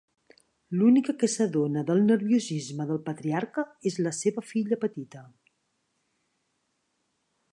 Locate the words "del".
1.89-2.01, 2.93-3.01